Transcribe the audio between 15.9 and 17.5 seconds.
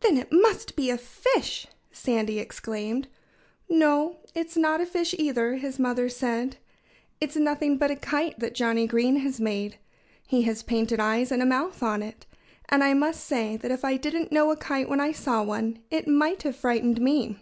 it might have frightened me."